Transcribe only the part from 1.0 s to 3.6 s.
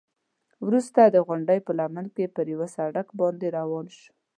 د غونډۍ په لمن کې پر یوه سړک باندې